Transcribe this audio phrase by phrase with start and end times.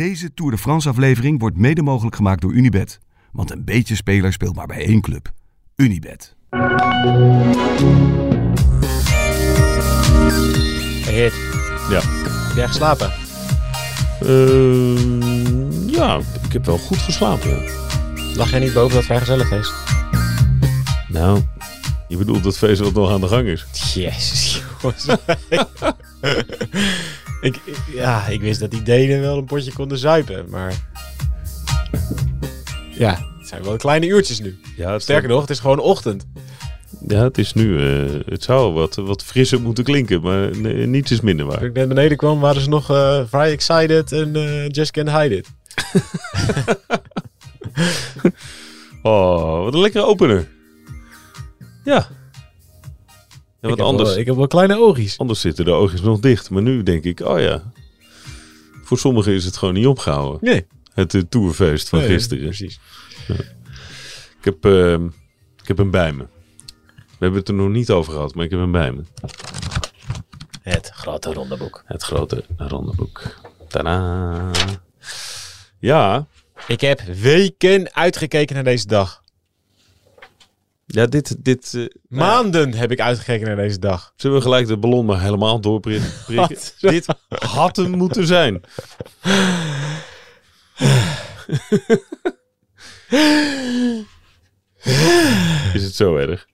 [0.00, 2.98] Deze Tour de France aflevering wordt mede mogelijk gemaakt door Unibet.
[3.32, 5.32] Want een beetje speler speelt maar bij één club.
[5.76, 6.36] Unibet.
[11.04, 11.30] Hey
[11.90, 12.00] Ja.
[12.00, 13.12] heb jij geslapen?
[14.20, 17.50] Eh, ja, ik heb wel goed geslapen.
[17.50, 17.72] Ja.
[18.34, 19.72] Lag jij niet boven dat vrijgezellenfeest?
[21.08, 21.42] Nou,
[22.08, 23.66] je bedoelt dat feest wat nog aan de gang is?
[23.94, 25.06] Jezus, jongens.
[27.40, 27.60] ik,
[27.94, 30.74] ja, ik wist dat die Denen wel een potje konden zuipen, maar...
[32.90, 34.58] Ja, het zijn wel kleine uurtjes nu.
[34.76, 36.26] Ja, Sterker nog, het is gewoon ochtend.
[37.06, 37.78] ja, het is nu.
[37.78, 41.64] eh, het zou wat, wat frisser moeten klinken, maar nee, niets is minder Toen waar.
[41.64, 45.36] ik net beneden kwam, waren ze nog eh vrij excited en eh, just can't hide
[45.36, 45.48] it.
[49.02, 50.48] Oh, wat een lekkere opener.
[51.84, 52.08] Ja.
[53.60, 55.18] Ja, ik, want heb anders, wel, ik heb wel kleine oogjes.
[55.18, 56.50] anders zitten de oogjes nog dicht.
[56.50, 57.72] Maar nu denk ik, oh ja.
[58.82, 60.38] Voor sommigen is het gewoon niet opgehouden.
[60.40, 62.44] Nee, Het eh, tourfeest van nee, gisteren.
[62.44, 62.80] Precies.
[64.38, 65.04] Ik heb, ehm,
[65.62, 66.26] ik heb hem bij me.
[66.96, 69.02] We hebben het er nog niet over gehad, maar ik heb hem bij me.
[70.62, 71.82] Het grote rondeboek.
[71.86, 73.22] Het grote ronde boek.
[73.68, 74.50] Tadaa.
[75.78, 76.26] Ja,
[76.66, 79.22] Ik heb weken uitgekeken naar deze dag.
[80.92, 84.12] Ja dit, dit eh, Maanden heb ik uitgekeken naar deze dag.
[84.16, 86.10] zullen we gelijk de ballon maar helemaal doorprikken.
[86.80, 88.60] Dit had hem moeten zijn.
[95.72, 96.46] Is het zo erg?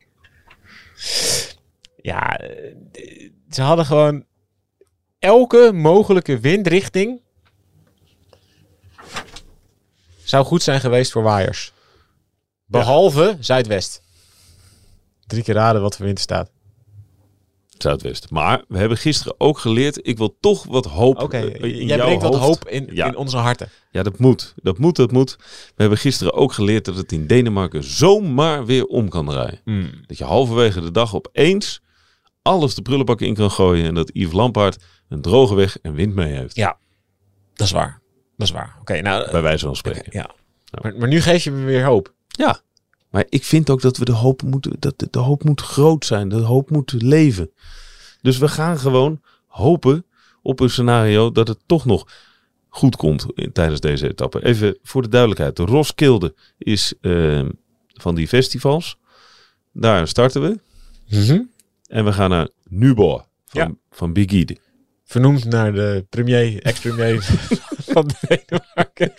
[1.96, 4.24] Ja, eh, ze hadden gewoon
[5.18, 7.20] elke mogelijke windrichting
[10.24, 11.72] zou goed zijn geweest voor waaiers.
[12.66, 14.04] Behalve zuidwest.
[15.26, 16.50] Drie keer raden wat voor wind er staat.
[17.78, 18.30] Zuidwest.
[18.30, 21.98] Maar we hebben gisteren ook geleerd, ik wil toch wat hoop Oké, eh, in jij
[21.98, 23.06] brengt wat hoop in, Ja.
[23.06, 23.68] in onze harten.
[23.90, 24.54] Ja, dat moet.
[24.62, 25.36] Dat moet, dat moet.
[25.38, 29.60] We hebben gisteren ook geleerd dat het in Denemarken zomaar weer om kan draaien.
[30.06, 31.80] Dat je halverwege de dag opeens
[32.42, 33.84] alles de prullenbak in kan gooien.
[33.84, 36.56] En dat Yves Lampaard een droge weg en wind mee heeft.
[36.56, 36.78] Ja,
[37.54, 38.00] dat is waar.
[38.36, 38.76] Dat is waar.
[38.80, 39.30] Oké, nou...
[39.30, 40.04] Bij wijze van spreken.
[40.10, 40.30] ja.
[40.82, 42.14] Maar, maar nu geef je me weer hoop.
[42.28, 42.60] Ja.
[43.16, 46.04] Maar ik vind ook dat we de hoop moeten, dat de, de hoop moet groot
[46.04, 46.28] zijn.
[46.28, 47.50] De hoop moet leven.
[48.22, 50.04] Dus we gaan gewoon hopen
[50.42, 52.08] op een scenario dat het toch nog
[52.68, 54.44] goed komt in, tijdens deze etappe.
[54.44, 55.56] Even voor de duidelijkheid.
[55.56, 57.48] De Roskilde is ehm,
[57.92, 58.98] van die festivals.
[59.72, 60.58] Daar starten we.
[61.86, 63.74] En we gaan naar Nubo van, Ja.
[63.90, 64.56] van Big.
[65.04, 67.28] Vernoemd naar de premier, ex-premier
[67.96, 69.12] van Denemarken.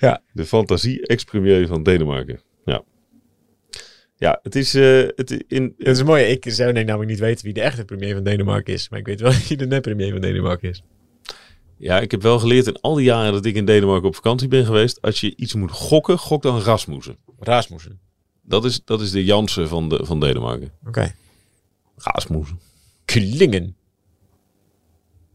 [0.32, 2.40] De fantasie ex-premier van Denemarken.
[2.64, 2.84] Ja.
[4.16, 4.74] Ja, het is...
[4.74, 6.24] eh, het, in, Dat is mooi.
[6.24, 8.88] Ik zou nee, namelijk niet weten wie de echte premier van Denemarken is.
[8.88, 10.82] Maar ik weet wel wie de net-premier van Denemarken is.
[11.76, 14.48] Ja, ik heb wel geleerd in al die jaren dat ik in Denemarken op vakantie
[14.48, 15.00] ben geweest.
[15.00, 17.16] Als je iets moet gokken, gok dan Rasmussen.
[17.38, 18.00] Rasmussen.
[18.42, 20.72] Dat is, dat is de Jansen van, de, van Denemarken.
[20.86, 21.14] Oké.
[21.96, 22.60] Rasmussen.
[23.04, 23.76] Kulingen.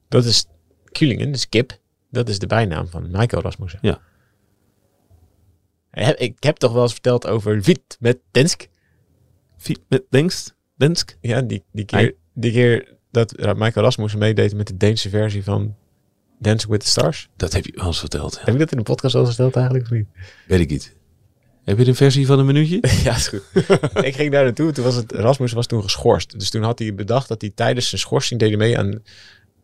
[0.07, 0.45] Dat is...
[0.91, 1.79] Kulingen, is kip.
[2.09, 3.79] Dat is de bijnaam van Michael Rasmussen.
[3.81, 4.01] Ja.
[6.15, 8.67] Ik heb, toch wel eens verteld over Wit met Densk.
[9.57, 10.55] Fiet met Denst?
[10.75, 11.17] Densk?
[11.21, 15.75] Ja, die, die, keer, die keer dat Michael Rasmussen meedeed met de Deense versie van
[16.39, 17.29] Dancing with the Stars.
[17.35, 18.33] Dat heb je wel eens verteld.
[18.33, 18.39] Ja.
[18.43, 20.07] Heb ik dat in de podcast al verteld eigenlijk of niet?
[20.47, 20.95] Weet ik niet.
[21.63, 22.83] Heb je een versie van een minuutje?
[23.03, 23.43] Ja, is goed.
[24.05, 24.71] ik ging daar naartoe.
[24.71, 26.39] Toen was het, Rasmus was toen geschorst.
[26.39, 29.01] Dus toen had hij bedacht dat hij tijdens zijn schorsing deed mee aan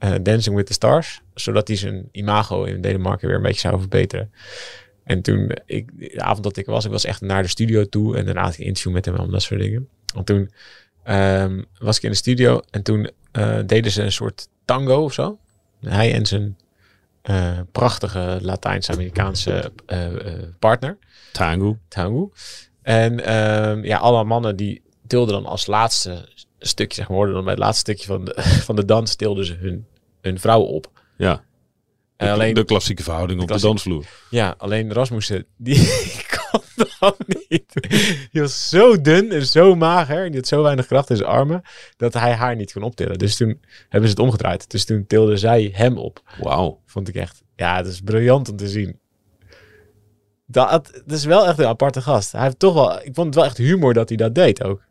[0.03, 1.21] eh, Dancing with the Stars.
[1.33, 4.31] Zodat hij zijn imago in Denemarken weer een beetje zou verbeteren.
[5.03, 8.17] En toen, ik, de avond dat ik was, ik was echt naar de studio toe.
[8.17, 9.87] En daarna had ik een interview met hem en dat soort dingen.
[10.15, 10.51] En toen
[11.03, 15.13] ehm, was ik in de studio en toen eh, deden ze een soort tango of
[15.13, 15.37] zo.
[15.79, 16.57] Hij en zijn
[17.21, 19.71] eh, prachtige Latijns-Amerikaanse
[20.59, 20.97] partner.
[21.31, 21.77] Tango.
[21.87, 22.31] Tango.
[22.81, 27.43] En ehm, ja, alle mannen die tilden dan als laatste stukje, zeg maar, hoorden dan
[27.43, 28.33] bij het laatste stukje van de,
[28.67, 29.85] van de dans, tilden ze hun,
[30.23, 30.91] hun vrouw op.
[31.17, 31.43] Ja.
[32.17, 34.05] En alleen, de klassieke verhouding op de dansvloer.
[34.29, 35.77] ja, alleen Rasmussen, die
[36.51, 36.61] kon
[36.99, 37.17] dat
[37.49, 37.73] niet.
[38.31, 41.29] Die was zo dun en zo mager, en die had zo weinig kracht in zijn
[41.29, 41.61] armen,
[41.97, 43.17] dat hij haar niet kon optillen.
[43.17, 44.71] Dus toen hebben ze het omgedraaid.
[44.71, 46.21] Dus toen tilde zij hem op.
[46.39, 46.81] Wauw.
[46.85, 48.99] Vond ik echt, ja, het is briljant om te zien.
[50.45, 50.69] Dat,
[51.05, 52.31] dat is wel echt een aparte gast.
[52.31, 54.81] Hij heeft toch wel, ik vond het wel echt humor dat hij dat deed ook.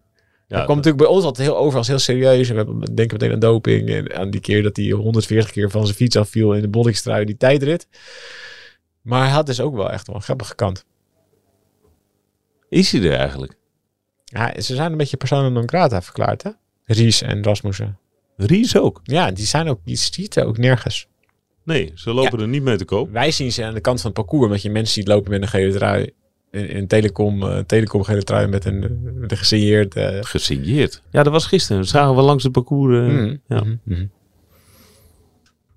[0.52, 2.48] Ja, dat kwam natuurlijk bij ons altijd heel over als heel serieus.
[2.48, 3.88] En we denken meteen aan doping.
[3.88, 7.24] En aan die keer dat hij 140 keer van zijn fiets afviel in de bollingstrui,
[7.24, 7.88] die tijdrit.
[9.02, 10.84] Maar hij had dus ook wel echt wel een grappige kant.
[12.68, 13.54] Is hij er eigenlijk?
[14.24, 16.50] Ja, ze zijn een beetje persona non grata verklaard, hè?
[16.84, 17.98] Ries en Rasmussen.
[18.36, 19.00] Ries ook.
[19.02, 21.08] Ja, die zijn ook, die ziet ook nergens.
[21.64, 23.10] Nee, ze lopen er niet mee te koop.
[23.10, 25.42] Wij zien ze aan de kant van het parcours, omdat je mensen ziet lopen met
[25.42, 26.12] een gele trui.
[26.52, 28.78] In een telecom, eh, telecom gele trui met een,
[29.14, 29.94] met een gesigneerd...
[29.94, 31.02] eh, Gesigneerd.
[31.10, 31.80] Ja, dat was gisteren.
[31.82, 33.12] Dat zagen we langs het parcours.
[33.12, 33.64] mhm, ja.
[33.84, 34.06] mhm.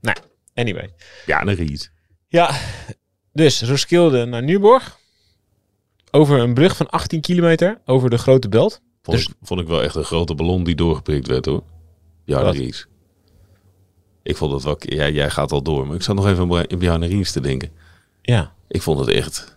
[0.02, 0.18] Nou,
[0.54, 0.90] anyway.
[1.26, 1.92] ja, een riet.
[2.28, 2.52] Ja,
[3.34, 4.98] dus Roskilde naar Nieuwborg.
[6.12, 8.82] Over een brug van 18 kilometer over de Grote Belt.
[9.02, 11.64] Vond, Dus- ik, vond ik wel echt een grote ballon die doorgeprikt werd hoor.
[12.26, 12.88] Ja, Ries.
[14.24, 14.76] Ik vond het wel...
[14.80, 15.88] Ja, jij gaat al door.
[15.88, 17.70] Maar ik zat nog even aan Ries te denken.
[18.22, 18.54] Ja.
[18.68, 19.55] Ik vond het echt...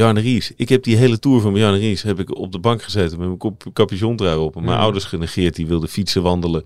[0.00, 0.52] Bjarne Ries.
[0.56, 3.26] Ik heb die hele tour van Bjarne Ries heb ik op de bank gezeten met
[3.26, 4.56] mijn kop- capuchontrui op.
[4.56, 4.82] En mijn Mm.
[4.82, 5.54] ouders genegeerd.
[5.54, 6.64] Die wilden fietsen, wandelen.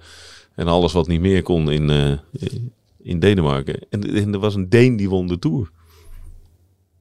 [0.55, 2.13] En alles wat niet meer kon in, eh,
[3.03, 3.79] in Denemarken.
[3.91, 5.71] En, en er was een Deen die won de tour.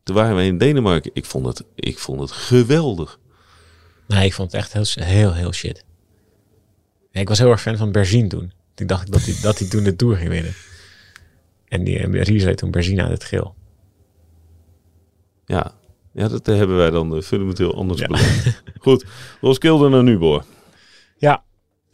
[0.03, 1.11] Toen waren we in Denemarken.
[1.13, 3.19] Ik vond het, ik vond het geweldig.
[4.07, 5.83] Nee, ik vond het echt heel, heel, heel shit.
[7.11, 8.51] Nee, ik was heel erg fan van Berzin toen.
[8.73, 10.53] Toen dacht ik dat hij, dat hij toen de Tour ging winnen.
[11.67, 13.55] En die en Ries reed toen Berzin uit het geel.
[15.45, 15.81] Ja,
[16.13, 18.07] ja dat eh, hebben wij dan eh, fundamenteel anders Ja.
[18.07, 18.61] bedacht.
[18.79, 19.05] Goed,
[19.41, 20.43] Roskilde naar Nubor.
[21.17, 21.43] Ja.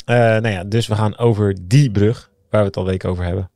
[0.05, 3.23] Eh, nou ja, dus we gaan over die brug, waar we het al weken over
[3.23, 3.51] hebben.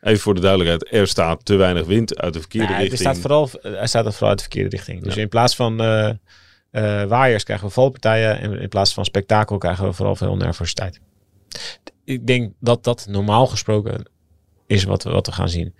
[0.00, 3.08] Even voor de duidelijkheid, er staat te weinig wind uit de verkeerde Nou, er richting.
[3.10, 5.02] staat vooral, er staat vooral uit de verkeerde richting.
[5.02, 5.20] Dus Ja.
[5.20, 8.40] in plaats van eh, eh, waaiers krijgen we valpartijen.
[8.40, 11.00] En in plaats van spektakel krijgen we vooral veel nervositeit.
[12.04, 14.10] Ik denk dat dat normaal gesproken
[14.66, 15.74] is wat we, wat we gaan zien.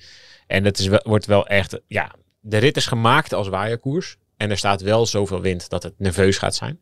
[0.47, 1.81] En het is wordt wel echt...
[1.87, 2.15] Ja,
[2.49, 4.17] de rit is gemaakt als waaierkoers.
[4.37, 6.81] En er staat wel zoveel wind dat het nerveus gaat zijn.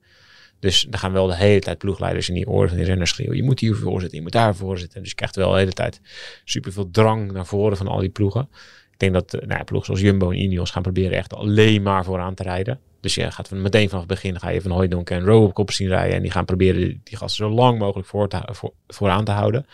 [0.59, 3.37] Dus er gaan wel de hele tijd ploegleiders in die oren van die renners schreeuwen.
[3.37, 5.01] Je moet hier voorzitten, je moet daar voorzitten.
[5.01, 6.01] Dus je krijgt wel de hele tijd
[6.45, 8.49] superveel drang naar voren van al die ploegen.
[8.93, 12.05] Ik denk dat eh, nou ploegen zoals Jumbo en Ineos gaan proberen echt alleen maar
[12.05, 12.81] vooraan te rijden.
[13.01, 15.55] Dus je gaat van meteen vanaf het begin ga je van Hooijdonk en Rowe op
[15.55, 16.17] kop zien rijden.
[16.17, 19.31] En die gaan proberen die, die gasten zo lang mogelijk voor te, voor, vooraan te
[19.31, 19.67] houden.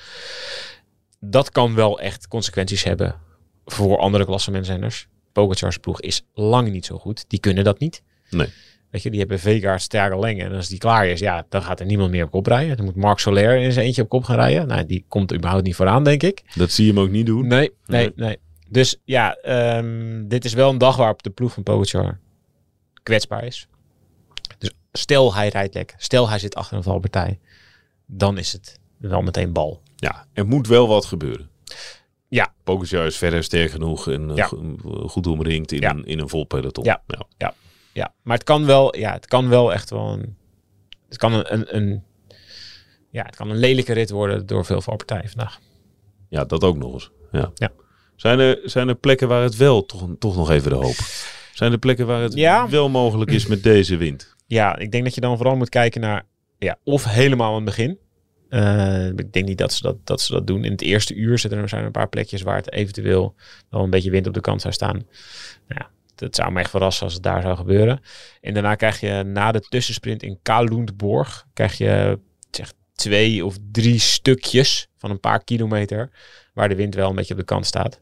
[1.20, 3.14] Dat kan wel echt consequenties hebben
[3.64, 5.08] voor andere klassementsrenners.
[5.32, 7.24] Pogacar's ploeg is lang niet zo goed.
[7.28, 8.02] Die kunnen dat niet.
[8.30, 8.48] Nee.
[8.90, 10.46] Weet je, die hebben Vegaard, sterke Lengen.
[10.46, 12.76] En als die klaar is, ja, dan gaat er niemand meer op kop rijden.
[12.76, 14.66] Dan moet Marc Soler in zijn eentje op kop gaan rijden.
[14.66, 16.42] Nou, die komt überhaupt niet vooraan, denk ik.
[16.54, 17.46] Dat zie je hem ook niet doen.
[17.46, 18.26] Nee, nee, Nee.
[18.26, 18.38] nee.
[18.68, 22.18] Dus ja, ehm, dit is wel een dag waarop de ploeg van Pogacar
[23.02, 23.66] kwetsbaar is.
[24.58, 27.38] Dus stel hij rijdt lekker, stel hij zit achter een valpartij,
[28.06, 29.82] dan is het wel meteen bal.
[29.96, 31.48] Ja, er moet wel wat gebeuren.
[32.30, 32.52] Ja.
[32.64, 34.46] Pogacar is verder sterk genoeg en eh, Ja.
[34.46, 34.76] go-
[35.08, 35.90] goed omringd in, Ja.
[35.90, 36.84] een, in een vol peloton.
[36.84, 37.02] Ja.
[37.92, 40.36] Ja, maar het kan wel, ja, het kan wel echt wel een,
[41.08, 42.02] het kan een, een, een
[43.10, 45.58] ja, het kan een lelijke rit worden door veel valpartijen vandaag.
[46.28, 47.10] Ja, dat ook nog eens.
[47.32, 47.50] Ja.
[47.54, 47.70] Ja.
[48.16, 50.94] Zijn, er, zijn er plekken waar het wel toch, toch nog even de hoop?
[51.52, 52.68] Zijn er plekken waar het Ja.
[52.68, 54.34] wel mogelijk is met deze wind?
[54.46, 56.26] Ja, ik denk dat je dan vooral moet kijken naar,
[56.58, 57.98] ja, of helemaal aan het begin.
[58.50, 60.64] Eh, ik denk niet dat ze dat, dat ze dat doen.
[60.64, 63.35] In het eerste uur zitten er, zijn een paar plekjes waar het eventueel
[63.69, 64.97] wel een beetje wind op de kant zou staan.
[65.69, 68.00] Nou ja, dat zou me echt verrassen als het daar zou gebeuren.
[68.41, 72.19] En daarna krijg je na de tussensprint in Kalundborg, krijg je
[72.50, 76.11] zeg, twee of drie stukjes van een paar kilometer
[76.55, 78.00] waar de wind wel een beetje op de kant staat.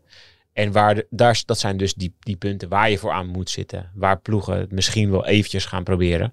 [0.52, 3.90] En waar daar, dat zijn dus die, die punten waar je voor aan moet zitten.
[3.94, 6.32] Waar ploegen het misschien wel eventjes gaan proberen.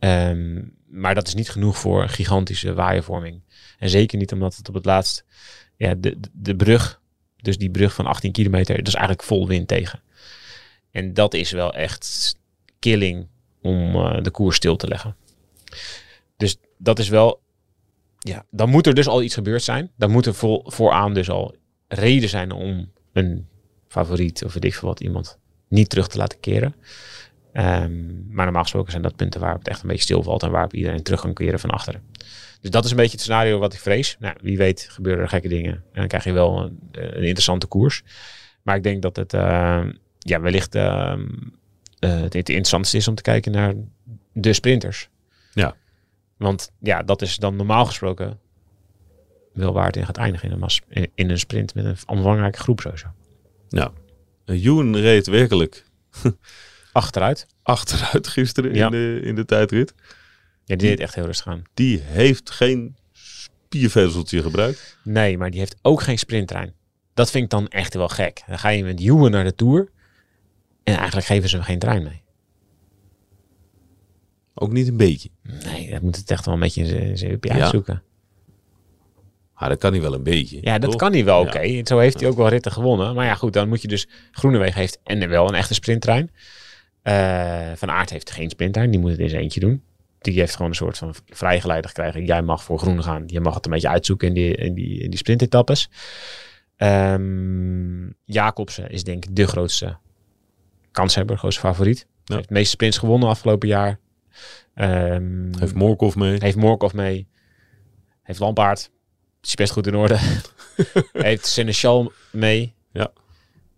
[0.00, 3.42] Ehm, maar dat is niet genoeg voor gigantische waaiervorming.
[3.78, 5.24] En zeker niet omdat het op het laatst...
[5.76, 7.00] Ja, de, de, de brug,
[7.36, 10.02] dus die brug van 18 kilometer, dat is eigenlijk vol wind tegen.
[10.90, 12.34] En dat is wel echt
[12.78, 13.28] killing
[13.62, 15.16] om eh, de koers stil te leggen.
[16.36, 17.40] Dus dat is wel...
[18.18, 19.90] Ja, dan moet er dus al iets gebeurd zijn.
[19.96, 21.56] Dan moet er vol, vooraan dus al
[21.88, 23.48] reden zijn om een
[23.88, 25.38] favoriet of weet ik veel wat iemand
[25.68, 26.74] niet terug te laten keren.
[27.52, 30.74] Ehm, maar normaal gesproken zijn dat punten waarop het echt een beetje stilvalt en waarop
[30.74, 32.02] iedereen terug kan keren van achteren.
[32.60, 34.16] Dus dat is een beetje het scenario wat ik vrees.
[34.18, 37.66] Nou, wie weet gebeuren er gekke dingen en dan krijg je wel een, een interessante
[37.66, 38.02] koers.
[38.62, 41.26] Maar ik denk dat het ehm, ja, wellicht ehm,
[41.98, 43.74] eh, het interessantste is om te kijken naar
[44.32, 45.08] de sprinters.
[45.52, 45.74] Ja.
[46.36, 48.38] Want ja, dat is dan normaal gesproken
[49.52, 51.96] wel waar het in gaat eindigen in een, mas- in, in een sprint met een
[52.06, 53.06] omvangrijke groep sowieso.
[53.68, 53.92] Ja.
[54.46, 55.84] Uh, Ewan reed werkelijk
[56.92, 57.46] Achteruit.
[57.62, 58.84] achteruit gisteren Ja.
[58.84, 59.94] in, de, in de tijdrit.
[60.64, 61.62] Ja, die deed echt heel rustig aan.
[61.74, 64.98] Die heeft geen spiervezeltje gebruikt.
[65.04, 66.74] Nee, maar die heeft ook geen sprinttrein.
[67.14, 68.42] Dat vind ik dan echt wel gek.
[68.46, 69.88] Dan ga je met Juwen naar de Tour.
[70.84, 72.22] En eigenlijk geven ze hem geen trein mee.
[74.54, 75.30] Ook niet een beetje.
[75.64, 77.54] Nee, dat moet het echt wel een beetje in zijn- Ja.
[77.54, 78.02] uitzoeken.
[79.54, 80.58] Ah, dat kan hij wel een beetje.
[80.62, 81.00] Ja, dat toch?
[81.00, 81.48] kan hij wel Ja.
[81.48, 81.80] oké.
[81.86, 83.14] Zo heeft hij ook wel ritten gewonnen.
[83.14, 84.08] Maar ja, goed, dan moet je dus...
[84.30, 86.30] Groenewegen heeft en wel een echte sprinttrein.
[87.02, 88.90] Eh, van Aert heeft geen sprinttrein.
[88.90, 89.82] Die moet het in zijn eentje doen.
[90.18, 92.24] Die heeft gewoon een soort van vrijgeleide gekregen.
[92.24, 93.22] Jij mag voor groen gaan.
[93.26, 95.90] Je mag het een beetje uitzoeken in die, in die, in die sprintetappes.
[96.76, 99.96] Ehm, Jacobsen is denk ik de grootste
[100.90, 102.06] kanshebber, grootste favoriet.
[102.24, 102.34] Ja.
[102.34, 103.98] Heeft de meeste sprints gewonnen afgelopen jaar.
[104.74, 106.36] Ehm, Heeft Morkov mee.
[106.38, 107.28] heeft Morkov mee.
[108.22, 108.90] Heeft Lampaard.
[109.42, 110.18] Is best goed in orde.
[111.12, 112.74] heeft Seneschal mee.
[112.92, 113.12] Ja.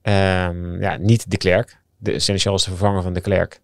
[0.03, 1.82] Ehm, ja, niet de Klerk.
[2.03, 3.61] De Seneschal is de vervanger van de Klerk.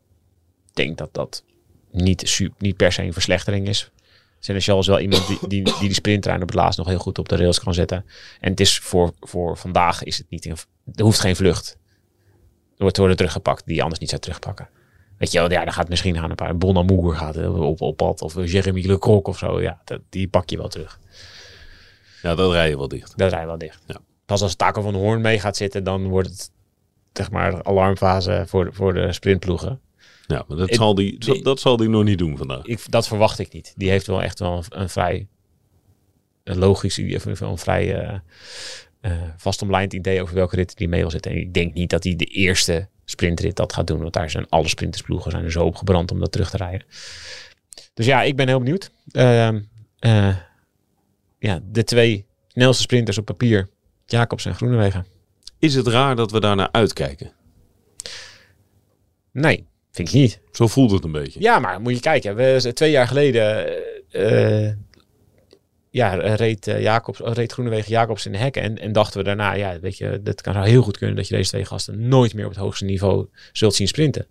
[0.69, 1.45] Ik denk dat dat
[1.91, 3.91] niet, niet per se een verslechtering is.
[4.39, 7.19] Seneschal is wel iemand die, die, die die sprinttrein op het laatst nog heel goed
[7.19, 8.05] op de rails kan zetten.
[8.41, 10.57] En het is voor, voor vandaag is het niet een,
[10.95, 11.77] er hoeft geen vlucht.
[12.77, 14.69] Er wordt worden teruggepakt die je anders niet zou terugpakken.
[15.17, 17.97] Weet je wel, ja, dan gaat misschien aan een paar Bonamour gaat eh, op, op
[17.97, 18.23] pad.
[18.23, 19.61] Of Jeremy Lecroc of zo.
[19.61, 21.01] Ja, dat, die pak je wel terug.
[22.23, 23.13] Ja, dat rij je wel dicht.
[23.17, 23.83] Dat rij je wel dicht.
[23.87, 24.01] Ja.
[24.27, 26.51] Pas als Taco van Hoorn mee gaat zitten, dan wordt het
[27.19, 29.81] zeg maar alarmfase voor, de- voor de sprintploegen.
[30.27, 32.65] Ja, maar dat, Ik- zal die, die- dat zal die nog niet doen vandaag.
[32.65, 33.73] Ik, dat verwacht ik niet.
[33.77, 35.27] Die heeft wel echt wel een, een vrij
[36.45, 37.95] een logisch, een vrij
[39.01, 41.31] eh, vastomlijnd idee over welke rit die mee wil zitten.
[41.31, 44.49] En ik denk niet dat hij de eerste sprintrit dat gaat doen, want daar zijn
[44.49, 46.87] alle sprintersploegen zijn er zo op gebrand om dat terug te rijden.
[47.95, 48.91] Dus ja, ik ben heel benieuwd.
[49.11, 49.61] Ehm,
[49.99, 50.37] eh,
[51.39, 53.69] ja, de twee snelste sprinters op papier,
[54.07, 55.07] Jacobs en Groenewegen.
[55.59, 57.33] Is het raar dat we daar naar uitkijken?
[59.33, 60.41] Nee, vind ik niet.
[60.53, 61.41] Zo voelt het een beetje.
[61.41, 62.37] Ja, maar moet je kijken.
[62.37, 63.67] We, twee jaar geleden
[64.11, 64.77] eh, eh,
[65.91, 68.63] ja, reed, eh, Jacobs, oh, reed Groenewegen Jacobs in de hekken.
[68.63, 71.35] En, en dachten we daarna, ja, weet je, dat kan heel goed kunnen dat je
[71.37, 74.27] deze twee gasten nooit meer op het hoogste niveau zult zien sprinten.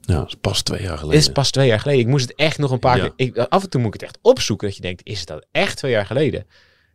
[0.00, 1.20] Ja, dat is pas twee jaar geleden.
[1.20, 2.00] is pas twee jaar geleden.
[2.00, 3.08] Ik moest het echt nog een paar Ja.
[3.08, 3.26] keer...
[3.26, 5.76] Ik, af en toe moet ik het echt opzoeken dat je denkt, is dat echt
[5.76, 6.46] twee jaar geleden?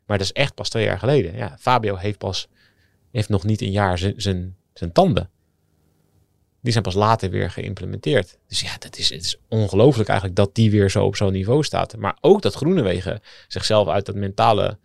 [0.05, 1.35] Maar dat is echt pas twee jaar geleden.
[1.35, 2.47] Ja, Fabio heeft pas,
[3.13, 4.55] heeft nog niet een jaar zijn-
[4.93, 5.29] tanden.
[6.61, 8.37] Die zijn pas later weer geïmplementeerd.
[8.47, 11.63] Dus ja, dat is, het is ongelooflijk eigenlijk dat die weer zo op zo'n niveau
[11.63, 11.97] staat.
[11.97, 14.77] Maar ook dat Groenewegen zichzelf uit dat mentale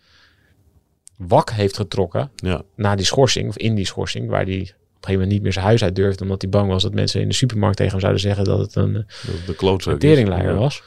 [1.17, 4.75] wak heeft getrokken Ja, na die schorsing, of in die schorsing, waar die op een
[4.95, 7.29] gegeven moment niet meer zijn huis uit durfde, omdat hij bang was dat mensen in
[7.29, 10.83] de supermarkt tegen hem zouden zeggen dat het een dat de klootzak Ja, was.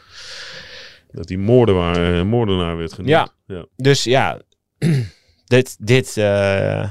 [1.12, 3.10] Dat die moordenaar, eh, moordenaar werd genoemd.
[3.10, 3.29] Ja.
[3.45, 3.65] ja.
[3.75, 4.41] Dus ja,
[5.45, 6.89] dit, dit eh,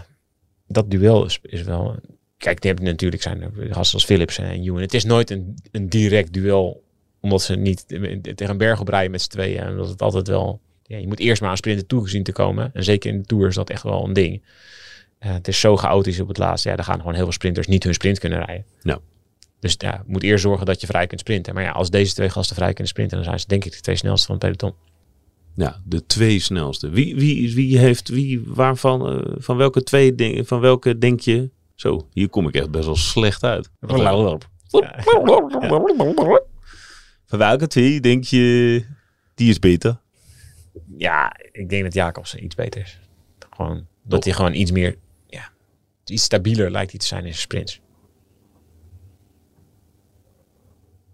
[0.73, 1.97] dat duel is, is wel...
[2.37, 4.81] Kijk, die hebben natuurlijk zijn er gasten als Philips en Ewan.
[4.81, 6.83] Het is nooit een, een direct duel,
[7.21, 9.63] omdat ze niet tegen een berg op rijden met z'n tweeën.
[9.63, 10.61] En dat het altijd wel...
[10.83, 12.71] Ja, je moet eerst maar aan sprinten toegezien te komen.
[12.75, 14.43] En zeker in de Tour is dat echt wel een ding.
[15.19, 16.69] Eh, het is zo chaotisch op het laatste.
[16.69, 18.65] Ja, daar gaan gewoon heel veel sprinters niet hun sprint kunnen rijden.
[18.83, 18.99] Ja.
[19.61, 21.55] Dus ja, je moet eerst zorgen dat je vrij kunt sprinten.
[21.55, 23.81] Maar ja, als deze twee gasten vrij kunnen sprinten, dan zijn ze denk ik de
[23.81, 24.75] twee snelste van het peloton.
[25.55, 26.89] Ja, de twee snelste.
[26.89, 31.51] Wie, wie, wie heeft, wie, waarvan, eh, van welke twee dingen, van welke denk je?
[31.75, 33.71] Zo, hier kom ik echt best wel slecht uit.
[37.27, 38.85] Van welke twee denk je,
[39.35, 40.01] die is beter?
[40.97, 42.99] Ja, ik denk dat Jacobsen iets beter is.
[43.51, 45.51] Gewoon, dat hij gewoon iets meer, ja,
[46.05, 47.81] iets stabieler lijkt hij te zijn in zijn sprints.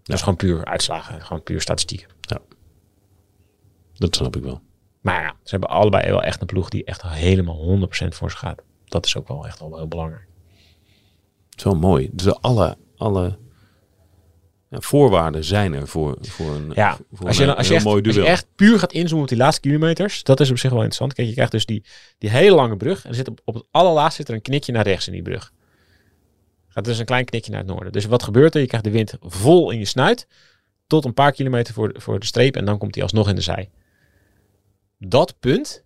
[0.03, 2.07] Dat is gewoon puur uitslagen, gewoon puur statistieken.
[3.97, 4.61] Dat snap ik wel.
[5.01, 8.37] Maar ja, ze hebben allebei wel echt een ploeg die echt helemaal 100% voor ze
[8.37, 8.61] gaat.
[8.85, 10.27] Dat is ook wel echt wel heel belangrijk.
[11.49, 12.09] Het is wel mooi.
[12.11, 13.37] Dus alle, alle
[14.69, 17.75] ja, voorwaarden zijn er voor, voor een, Ja, voor als een je, als, je heel
[17.75, 18.25] echt, mooi als duel.
[18.25, 21.13] je echt puur gaat inzoomen op die laatste kilometers, dat is op zich wel interessant.
[21.13, 21.83] Kijk, je krijgt dus die,
[22.17, 23.03] die hele lange brug.
[23.03, 25.21] En er zit op, op het allerlaatste zit er een knikje naar rechts in die
[25.21, 25.51] brug.
[26.67, 27.91] Gaat dus een klein knikje naar het noorden.
[27.91, 28.61] Dus wat gebeurt er?
[28.61, 30.27] Je krijgt de wind vol in je snuit.
[30.87, 32.55] Tot een paar kilometer voor voor de streep.
[32.55, 33.69] En dan komt hij alsnog in de zij.
[34.97, 35.83] Dat punt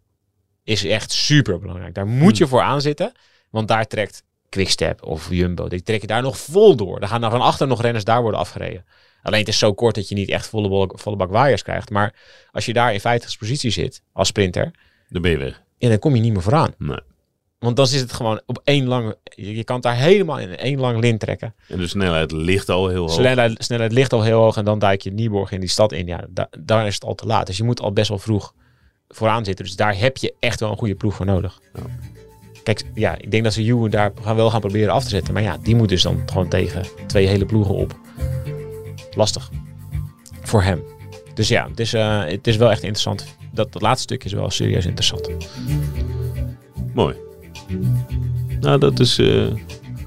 [0.64, 1.94] is echt super belangrijk.
[1.94, 3.12] Daar moet je voor aanzitten.
[3.50, 5.68] Want daar trekt Quickstep of Jumbo.
[5.68, 7.00] Die trekken daar nog vol door.
[7.00, 8.86] Dan gaan er van achter nog renners daar worden afgereden.
[9.24, 11.90] Alleen het is zo kort dat je niet echt volle, bol- volle bak waaiers krijgt.
[11.90, 12.16] Maar
[12.52, 14.72] als je daar in 50 positie zit als sprinter.
[15.10, 15.62] Dan ben je weg.
[15.78, 16.74] Ja, dan kom je niet meer vooraan.
[16.78, 17.00] Nee.
[17.60, 19.18] Want dan is het gewoon op één lange...
[19.24, 21.56] Je, je kan het daar helemaal in één lang lint trekken.
[21.68, 23.12] En de snelheid ligt al heel hoog.
[23.12, 26.08] Snelheid, snelheid ligt al heel hoog en dan duik je Nieborg in die stad in.
[26.08, 27.46] Ja, da- daar is het al te laat.
[27.48, 28.54] Dus je moet al best wel vroeg
[29.12, 29.66] vooraan zitten.
[29.66, 31.60] Dus daar heb je echt wel een goede ploeg voor nodig.
[31.74, 31.82] Ja.
[32.64, 35.34] Kijk, ja, ik denk dat ze Juwen daar gaan wel gaan proberen af te zetten.
[35.34, 38.00] Maar ja, die moet dus dan gewoon tegen twee hele ploegen op.
[39.16, 39.50] Lastig.
[40.42, 40.84] Voor hem.
[41.34, 43.36] Dus ja, het is, eh, het is wel echt interessant.
[43.52, 45.30] Dat, dat laatste stuk is wel serieus interessant.
[46.94, 47.16] Mooi.
[48.60, 49.48] Nou, dat, is, eh,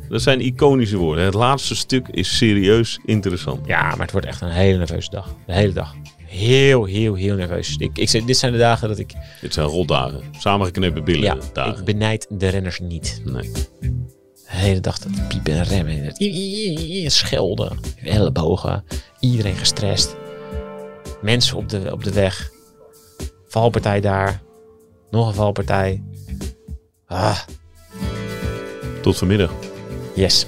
[0.09, 1.25] dat zijn iconische woorden.
[1.25, 3.67] Het laatste stuk is serieus interessant.
[3.67, 5.35] Ja, maar het wordt echt een hele nerveuze dag.
[5.47, 5.95] De hele dag.
[6.35, 7.77] Heel, heel, heel nerveus.
[7.79, 9.13] Ik, ik, zeg, dit zijn de dagen dat ik...
[9.41, 10.21] Dit zijn rotdagen.
[10.39, 11.79] Samengeknepen billen Ja, dagen.
[11.79, 13.21] ik benijd de renners niet.
[13.25, 13.51] Nee.
[13.81, 13.91] De
[14.45, 15.99] hele dag dat piepen en remmen.
[15.99, 17.79] en het i- i- i- Schelden.
[18.05, 18.85] Ellebogen.
[19.21, 20.17] Iedereen gestrest.
[21.23, 22.51] Mensen op de, op de weg.
[23.49, 24.43] Valpartij daar.
[25.11, 26.03] Nog een valpartij.
[27.07, 27.39] Ah,
[29.03, 29.53] Tot vanmiddag.
[30.15, 30.47] yes.